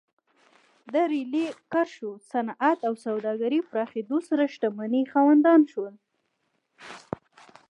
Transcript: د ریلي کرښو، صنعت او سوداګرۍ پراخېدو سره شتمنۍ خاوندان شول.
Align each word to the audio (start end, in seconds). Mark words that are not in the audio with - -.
د 0.93 0.95
ریلي 1.11 1.47
کرښو، 1.71 2.11
صنعت 2.31 2.79
او 2.87 2.93
سوداګرۍ 3.05 3.59
پراخېدو 3.69 4.17
سره 4.29 4.43
شتمنۍ 4.53 5.03
خاوندان 5.13 5.61
شول. 5.71 5.95